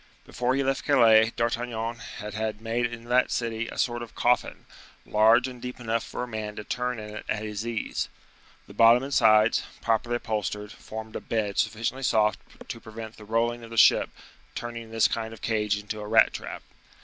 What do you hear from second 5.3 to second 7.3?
and deep enough for a man to turn in it